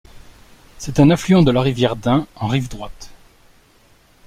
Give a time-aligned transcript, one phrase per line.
[0.79, 3.11] C'est un affluent de la rivière d'Ain en rive droite.